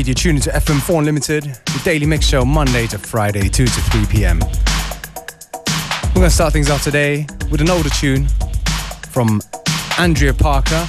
[0.00, 3.70] Indeed, you're tuning to FM4 Unlimited, the daily mix show Monday to Friday, 2 to
[3.70, 4.38] 3 p.m.
[4.38, 8.26] We're going to start things off today with an older tune
[9.10, 9.42] from
[9.98, 10.86] Andrea Parker,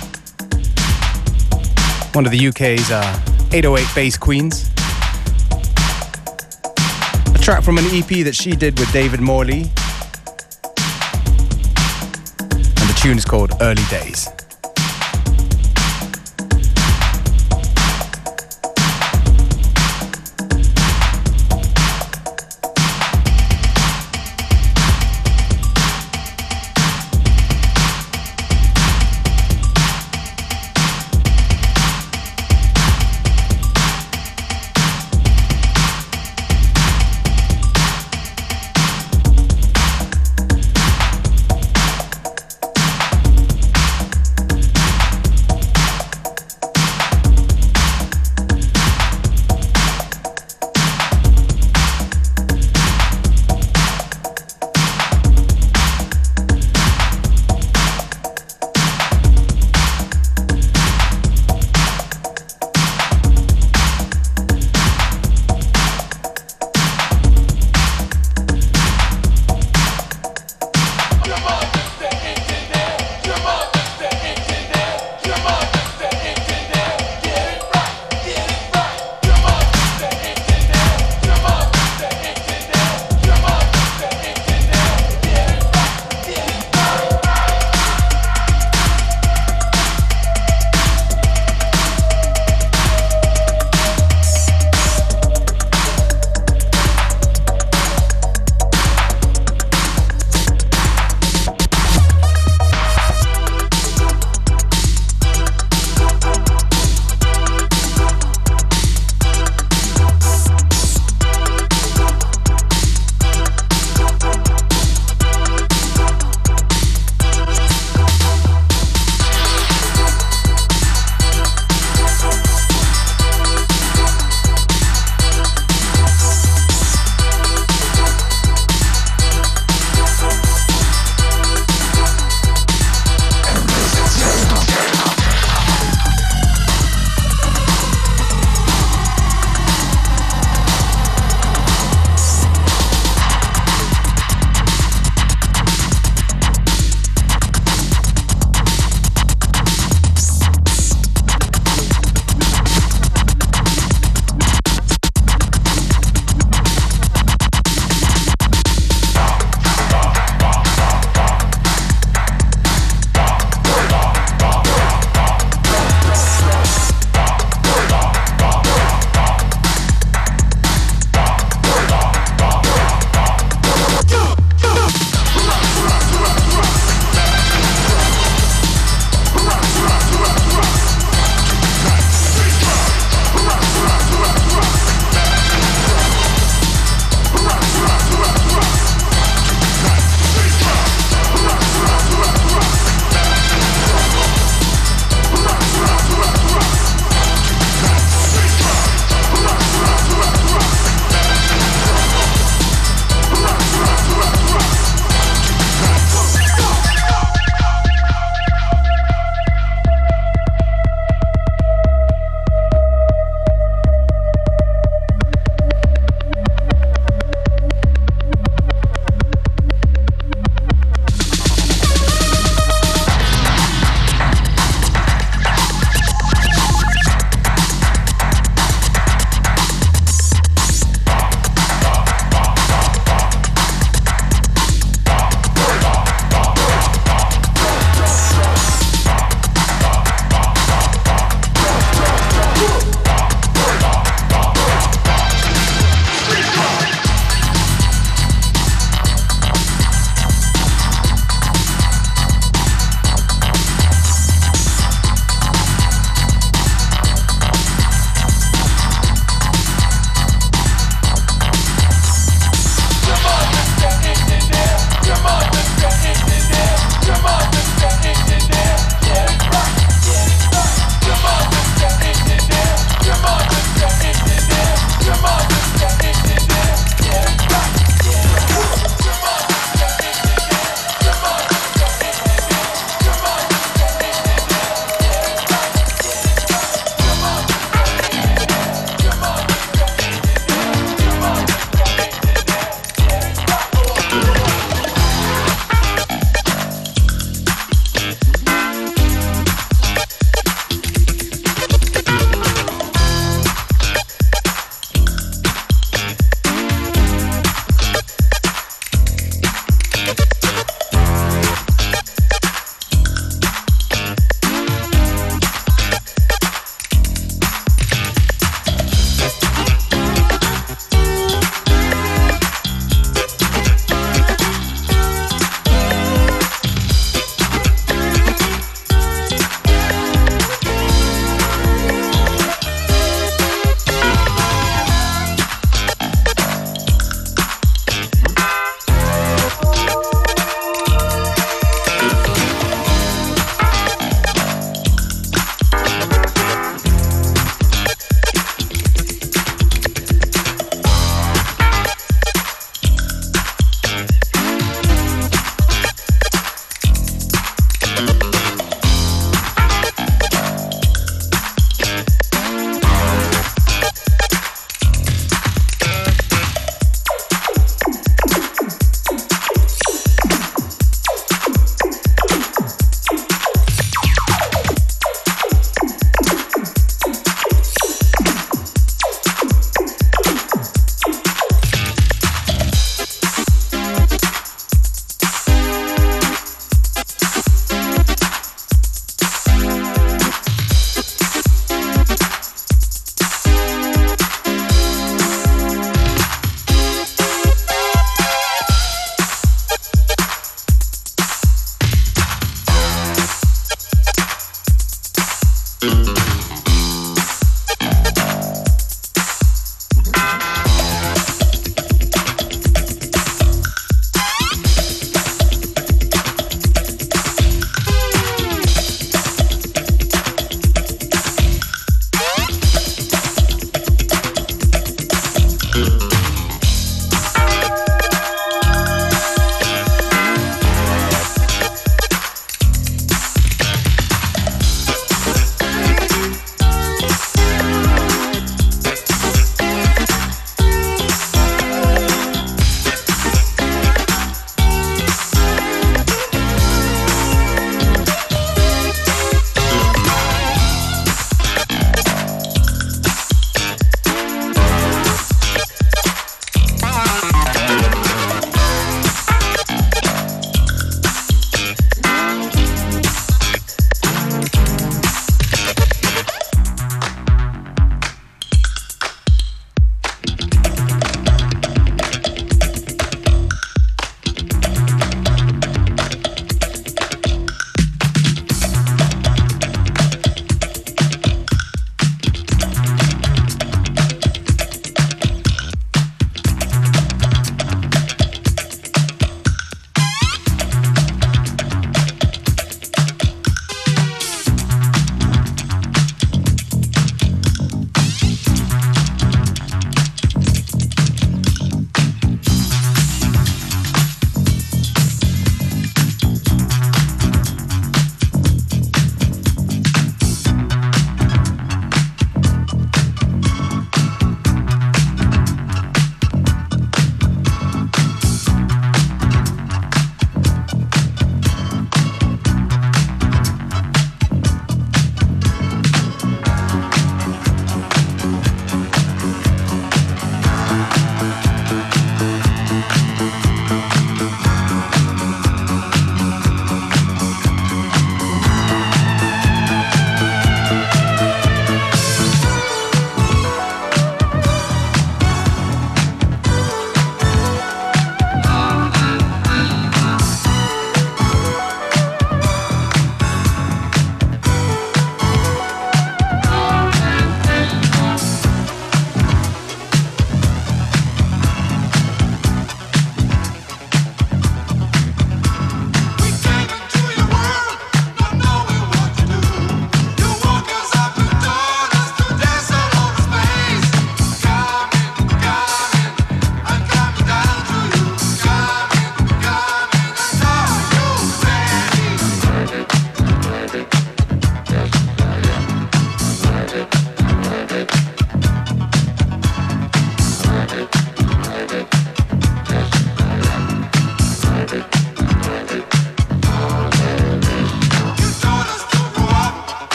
[2.13, 3.19] one of the UK's uh,
[3.51, 4.69] 808 bass queens.
[7.35, 9.63] A track from an EP that she did with David Morley.
[12.79, 14.29] And the tune is called Early Days.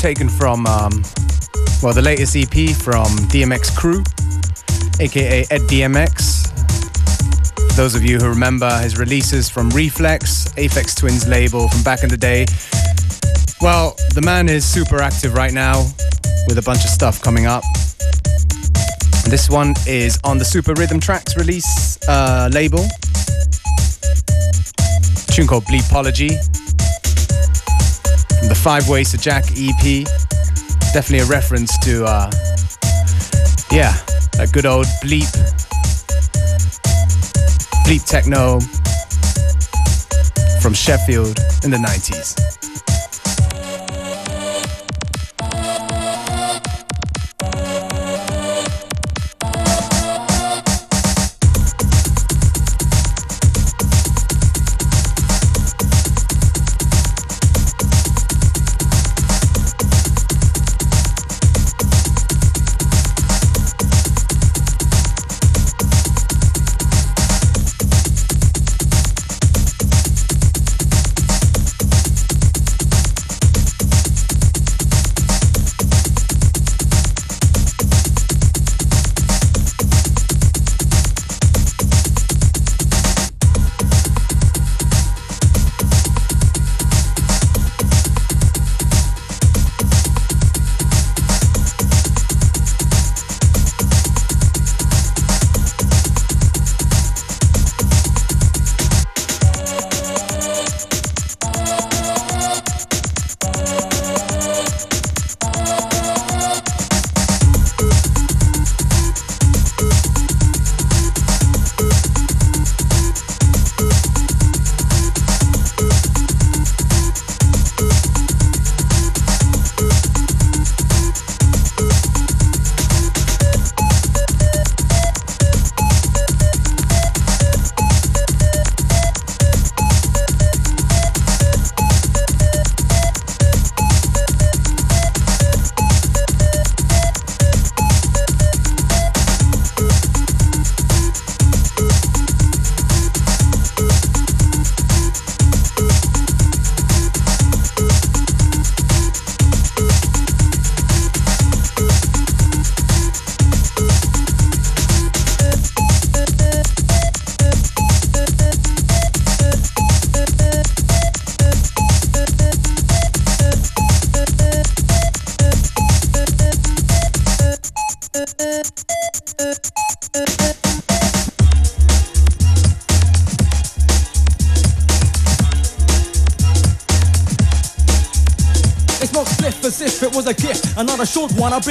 [0.00, 1.02] Taken from, um,
[1.82, 4.02] well, the latest EP from DMX Crew,
[4.98, 6.48] aka Ed DMX.
[7.76, 12.08] Those of you who remember his releases from Rephlex, Aphex Twin's label from back in
[12.08, 12.46] the day.
[13.60, 15.82] Well, the man is super active right now
[16.48, 17.62] with a bunch of stuff coming up.
[19.26, 22.86] This one is on the Super Rhythm Trax release uh, label.
[25.28, 26.38] A tune called Bleepology.
[28.50, 30.04] The Five Ways to Jack EP.
[30.92, 32.28] Definitely a reference to, uh,
[33.70, 33.94] yeah,
[34.32, 35.30] that good old bleep.
[37.86, 38.58] Bleep techno
[40.60, 42.59] from Sheffield in the 90s.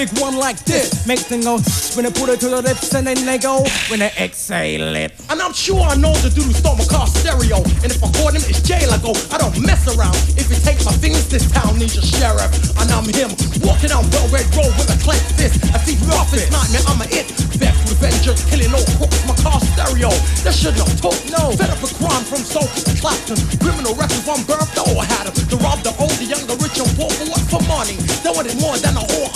[0.06, 1.06] Big one like this.
[1.06, 1.60] Make them go
[1.96, 5.12] when they put it to the lips and then they go when they exhale it.
[5.30, 7.60] And I'm sure I know the dude who stole my car stereo.
[7.84, 9.12] And if I caught him, it's jail I go.
[9.28, 10.16] I don't mess around.
[10.40, 12.48] If you take my fingers, this town needs a sheriff.
[12.80, 15.60] And I'm him, walking on Well-Red Road with a clenched fist.
[15.76, 17.28] I see roughest nightmare, I'm a it.
[17.60, 20.16] Vex Revenger, killing all crooks, my car stereo.
[20.48, 21.52] That shouldn't have took no.
[21.60, 23.36] Fed up with crime from soul to Clapton.
[23.60, 25.36] Criminal records from birth, oh, I had him.
[25.52, 27.44] To rob the old, the young, the rich, and poor for what?
[27.52, 28.00] For money.
[28.24, 29.29] They wanted more than a whore,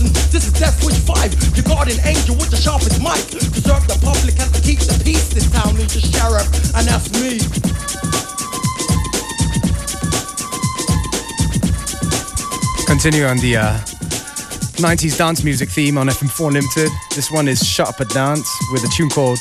[0.00, 3.16] I'm This is Death Switch 5, your guardian angel with the sharpest mic.
[3.32, 5.28] To serve the public and to keep the peace.
[5.28, 7.40] This town needs a sheriff, and that's me.
[12.86, 13.78] Continue on the uh,
[14.76, 16.90] 90s dance music theme on FM4 Limited.
[17.14, 19.38] This one is Shut Up and Dance with a tune called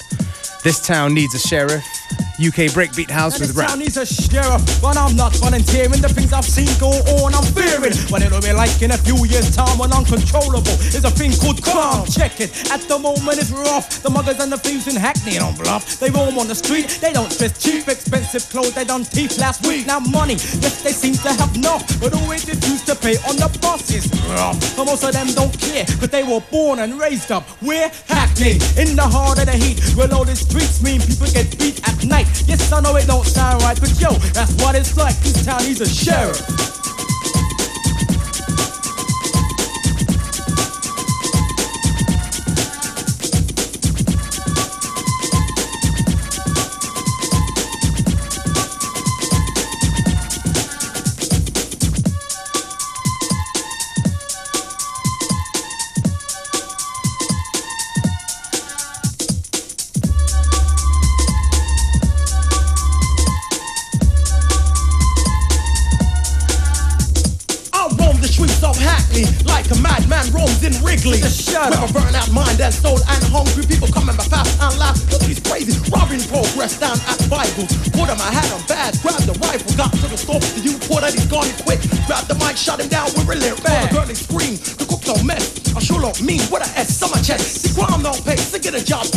[0.63, 1.94] This Town Needs a Sheriff.
[2.35, 3.77] UK breakbeat house with rap.
[3.79, 6.01] needs a sheriff, but I'm not volunteering.
[6.01, 6.91] The things I've seen go
[7.23, 7.95] on, I'm fearing.
[8.11, 11.63] What it'll be like in a few years' time when uncontrollable is a thing called
[11.63, 12.05] crime.
[12.07, 12.51] Check it.
[12.71, 14.03] At the moment it's rough.
[14.03, 15.97] The muggers and the thieves in Hackney don't bluff.
[15.99, 16.99] They roam on the street.
[16.99, 18.75] They don't dress cheap, expensive clothes.
[18.75, 19.87] They done teeth last week.
[19.87, 23.47] Now money, yes they seem to have enough, but always refuse to pay on the
[23.61, 24.59] bus is rough.
[24.75, 27.47] But most of them don't care, but they were born and raised up.
[27.61, 31.57] We're Hackney, in the heart of the heat, where all the streets mean people get
[31.57, 32.24] beat at night.
[32.47, 35.15] Yes, I know it don't sound right, but yo, that's what it's like.
[35.19, 36.39] This town needs a sheriff.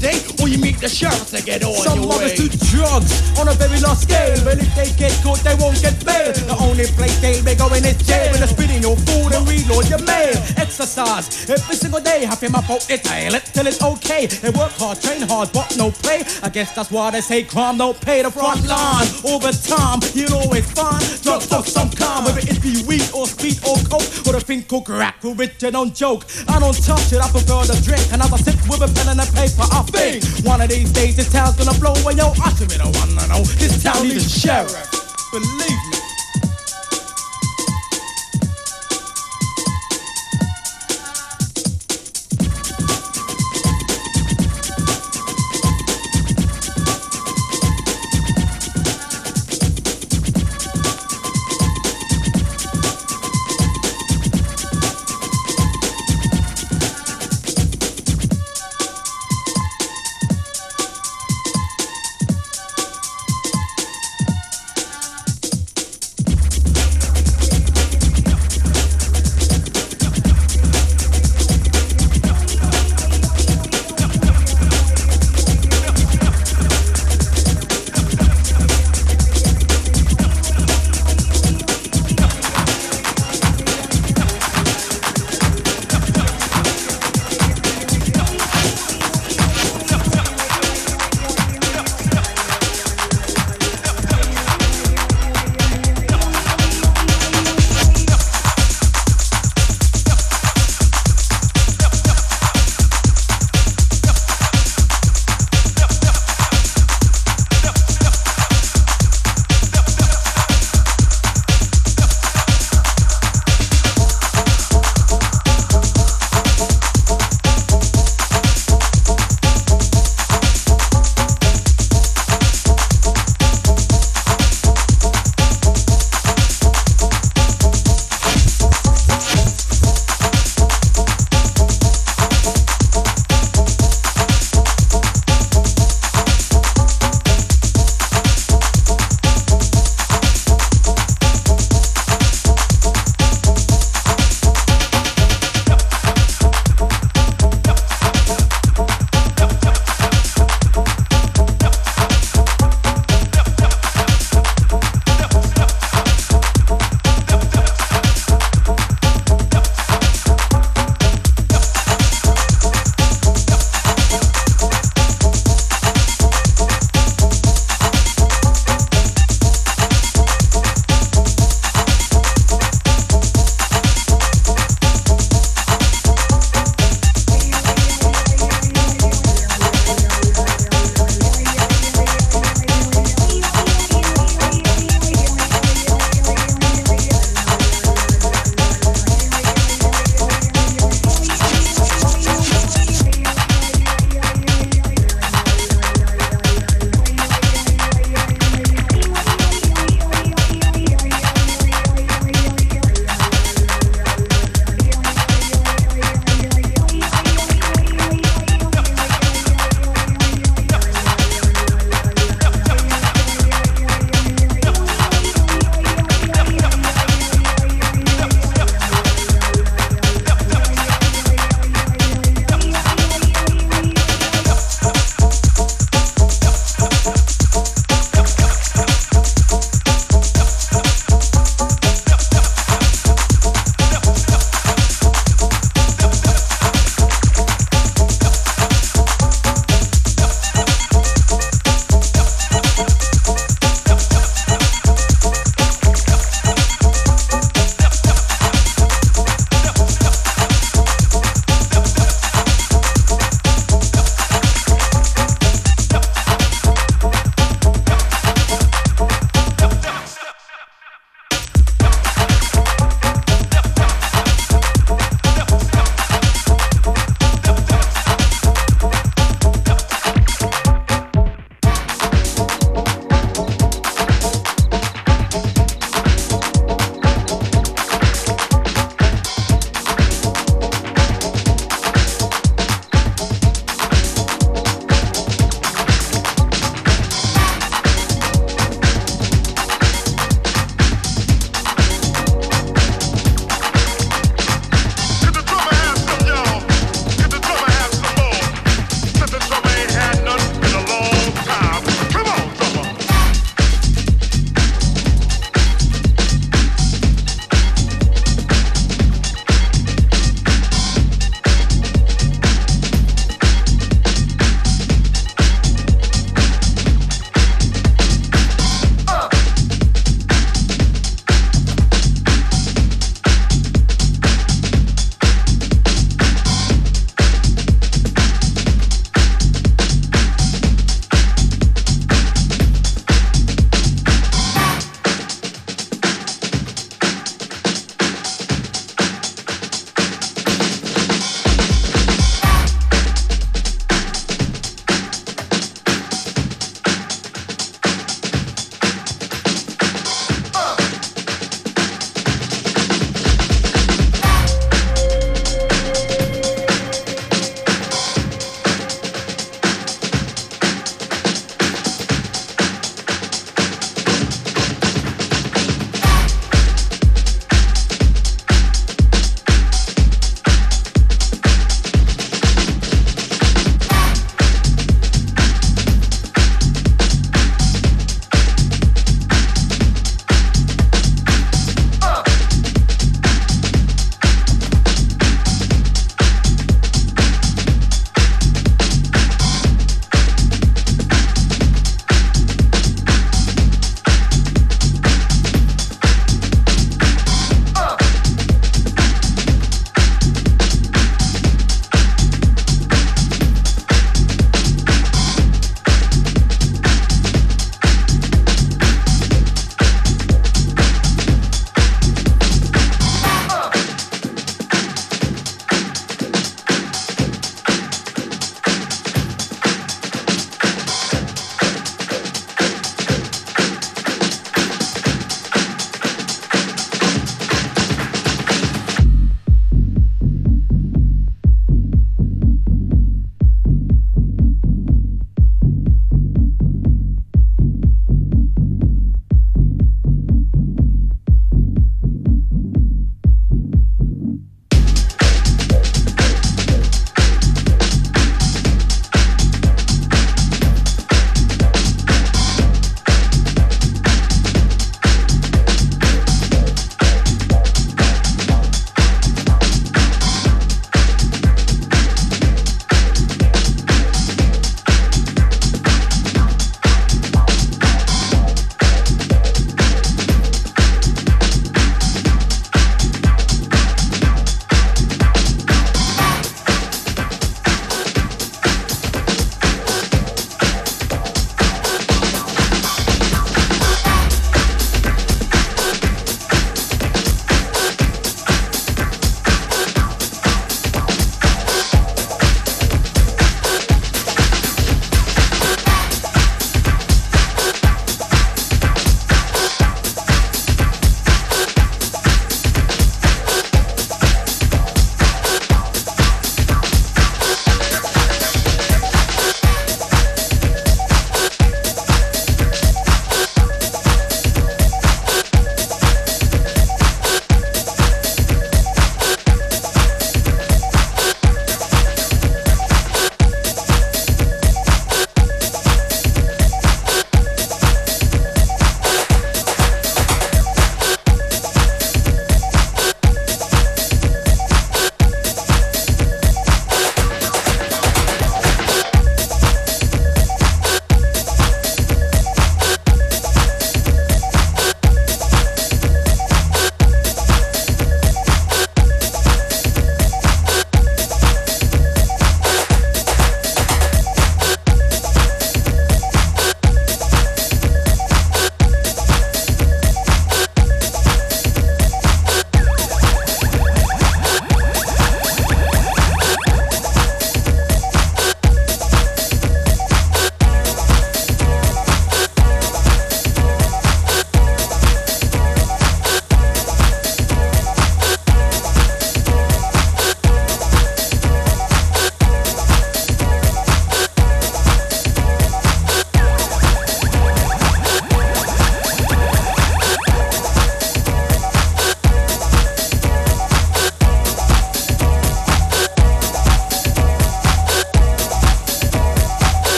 [0.00, 2.34] Today, or you meet the sheriff to get on Some your way.
[2.34, 5.96] do drugs on a very large scale, but if they get caught, they won't get
[6.04, 6.32] bail.
[6.32, 9.46] The only place they may go in is jail, and they're spitting your food and
[9.46, 10.34] reload your mail.
[10.56, 14.26] Exercise every single day, have him up out the tail it till it's okay.
[14.26, 16.24] They work hard, train hard, but no pay.
[16.42, 19.06] I guess that's why they say crime don't pay the front line.
[19.24, 23.58] Over time, you'll always find drugs of some kind, whether it be weed or speed
[23.66, 25.20] or coke, or the thing called crack.
[25.20, 26.24] For rich, you don't joke.
[26.48, 28.04] I don't touch it, I prefer to drink.
[28.12, 30.29] Another sip with a pen and a paper, I think.
[30.44, 32.32] One of these days, this town's gonna blow away, yo.
[32.42, 33.42] I be the one know.
[33.58, 34.90] This town needs a sheriff.
[35.32, 35.99] Believe me.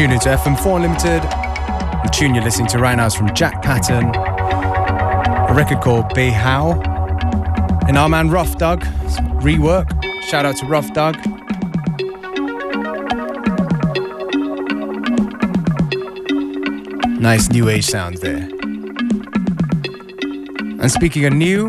[0.00, 1.22] You're into FM4 Unlimited.
[1.24, 6.30] The tune you're listening to right now is from Jack Patton, a record called Be
[6.30, 6.80] How.
[7.86, 8.80] And our man Rough Doug,
[9.42, 9.90] rework.
[10.22, 11.16] Shout out to Rough Doug.
[17.20, 18.48] Nice new age sounds there.
[20.80, 21.68] And speaking of new,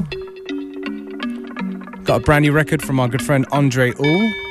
[2.05, 4.50] got a brand new record from our good friend Andre Ull.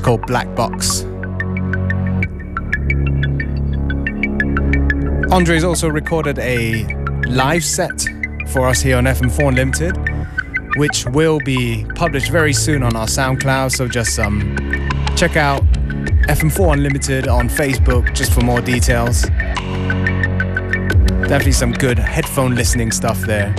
[0.00, 1.02] Called Black Box.
[5.32, 6.84] Andre's also recorded a
[7.26, 8.04] live set
[8.48, 9.96] for us here on FM4 Unlimited,
[10.76, 13.70] which will be published very soon on our SoundCloud.
[13.70, 14.56] So just um,
[15.16, 15.62] check out
[16.26, 19.22] FM4 Unlimited on Facebook just for more details.
[21.28, 23.54] Definitely some good headphone listening stuff there.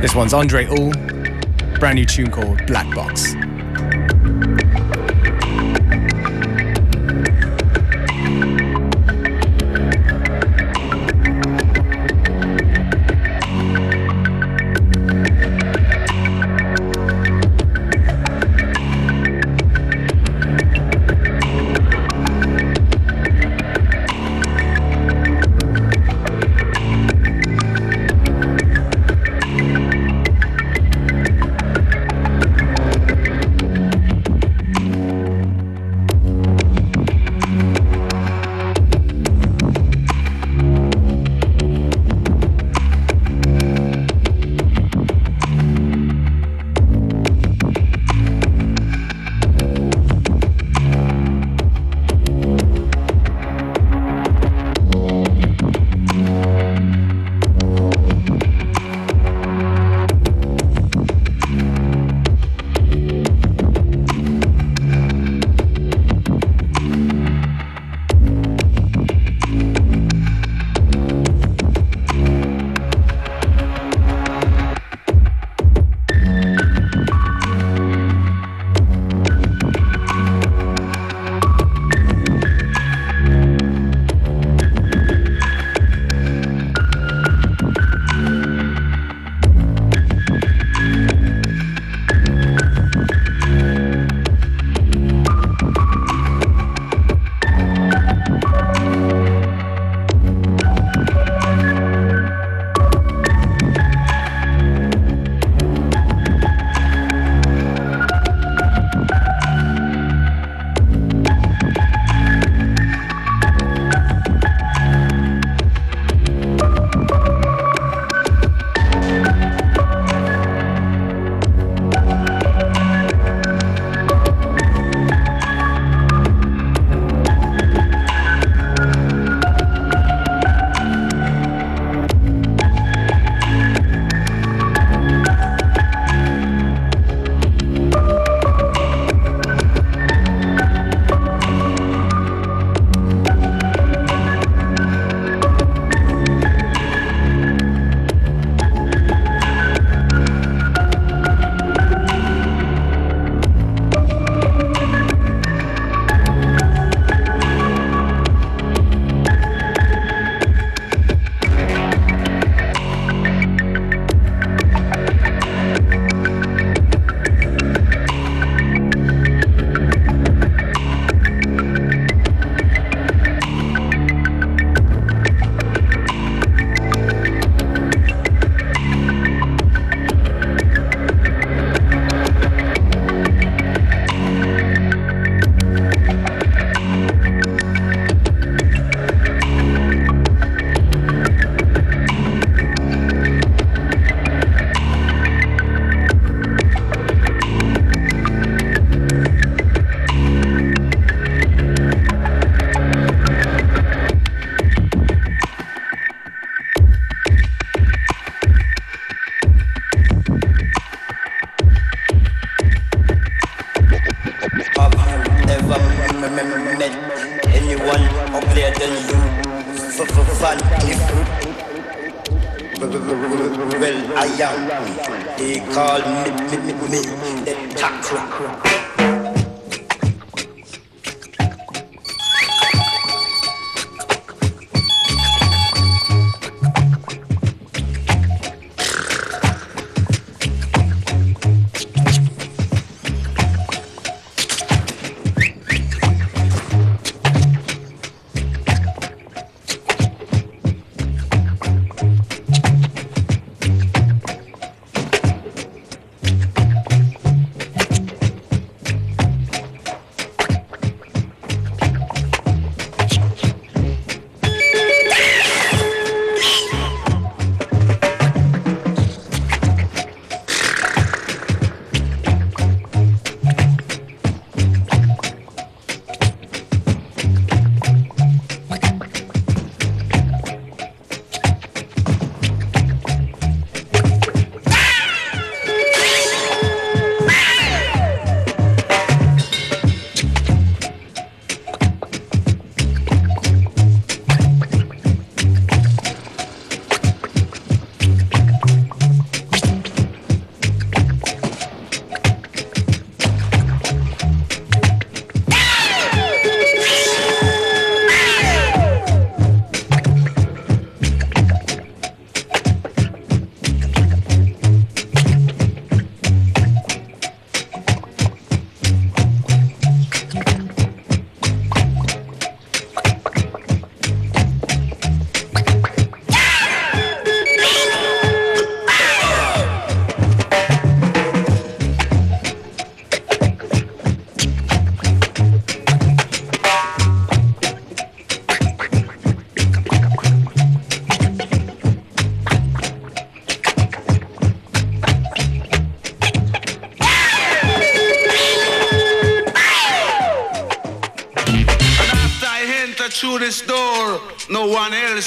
[0.00, 0.92] This one's Andre Ull
[1.82, 3.34] brand new tune called Black Box.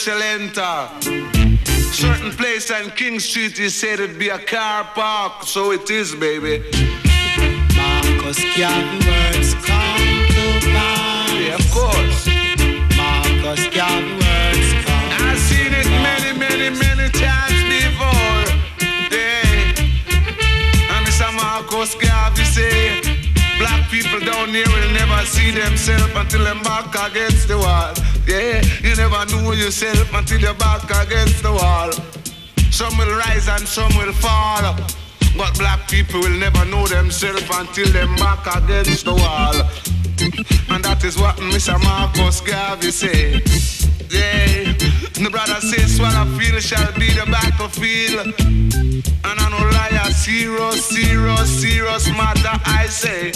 [0.05, 1.01] Shall.
[1.91, 6.13] Certain place on King Street, he said it'd be a car park, so it is,
[6.13, 6.63] baby.
[7.75, 11.31] Marcus Garvey words come to pass.
[11.33, 12.27] Yeah, of course.
[12.95, 15.09] Marcus Garvey words come.
[15.25, 18.45] I've seen it many, many, many times before.
[19.09, 19.81] Yeah.
[20.93, 21.33] And Mr.
[21.33, 23.04] Marcus Garvey say,
[23.57, 27.93] black people down here will never see themselves until they're back against the wall.
[28.27, 31.91] Yeah, you never know yourself until you're back against the wall.
[32.71, 34.75] Some will rise and some will fall.
[35.37, 39.55] But black people will never know themselves until they're back against the wall.
[40.69, 41.81] And that is what Mr.
[41.83, 43.94] Marcus Garvey say.
[44.15, 44.71] Yeah,
[45.23, 48.33] the brother says swallow field shall be the battlefield.
[49.27, 53.33] And I know liar, serious, serious, serious matter I say.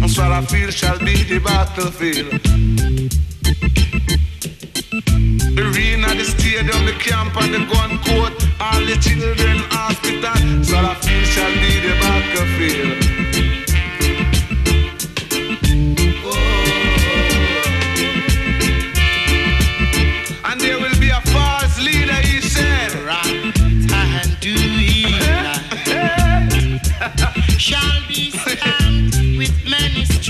[0.00, 2.32] And swallow field shall be the battlefield.
[5.58, 8.32] Arena, the stadium, the camp, and the gun court.
[8.60, 10.64] All the children hospital.
[10.64, 13.11] So the field shall be the battlefield.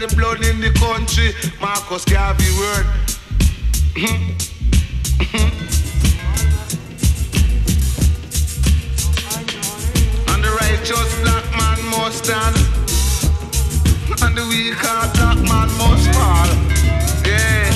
[0.00, 1.34] the blood in the country.
[1.60, 2.86] Marcus Garvey word.
[10.28, 12.56] and the righteous black man must stand,
[14.22, 16.50] and the weak heart black man must fall.
[17.26, 17.66] Yeah.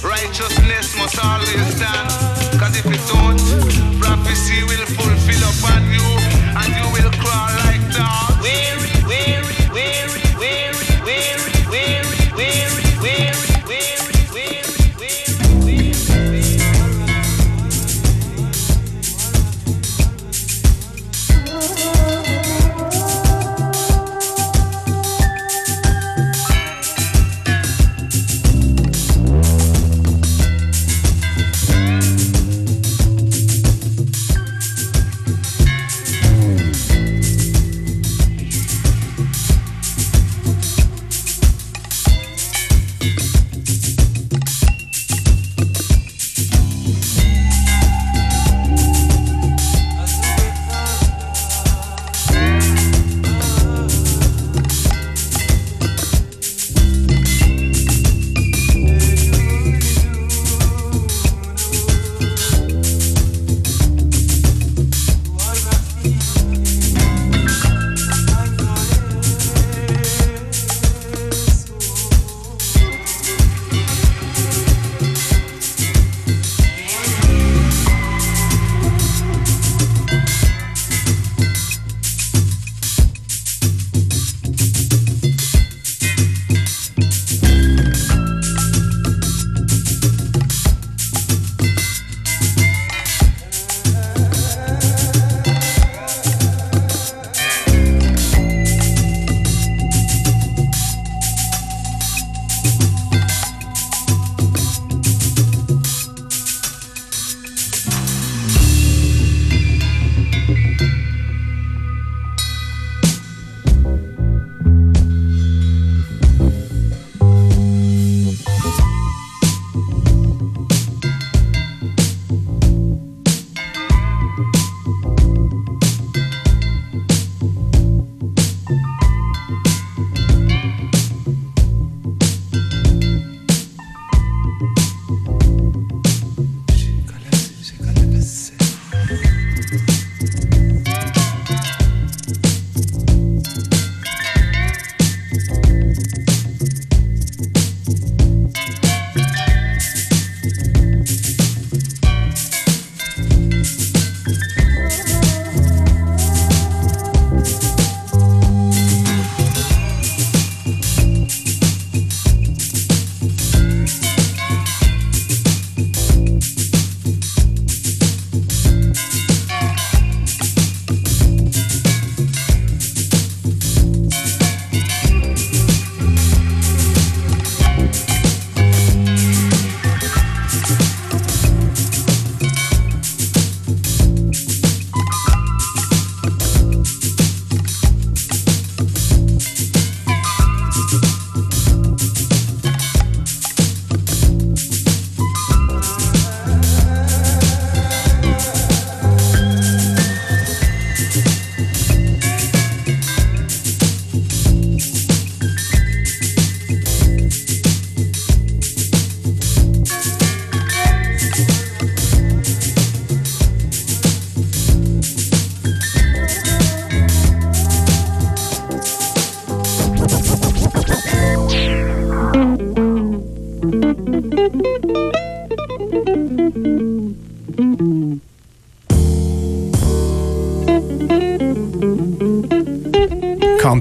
[0.00, 2.08] Righteousness must always stand,
[2.58, 3.40] cause if it don't,
[4.00, 5.91] prophecy will fulfill upon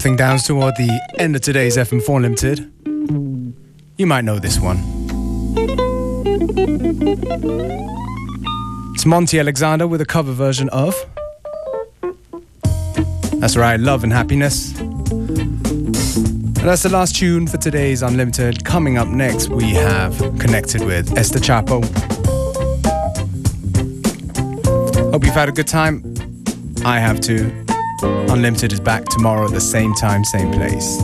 [0.02, 2.72] calm down toward the end of today's FM4 Limited,
[3.98, 4.80] You might know this one.
[8.96, 10.96] It's Monty Alexander with a cover version of.
[13.34, 14.76] That's right, Love and Happiness.
[14.80, 15.94] And
[16.56, 18.66] that's the last tune for today's Unlimited.
[18.66, 21.84] Coming up next, we have connected with Esther Chapo.
[25.12, 26.04] Hope you've had a good time.
[26.84, 27.52] I have too.
[28.04, 31.02] Unlimited is back tomorrow at the same time, same place.